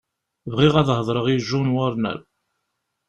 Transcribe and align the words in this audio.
Bɣiɣ 0.53 0.75
ad 0.77 0.89
hedreɣ 0.97 1.25
i 1.33 1.35
John 1.47 1.67
Warner. 1.75 2.19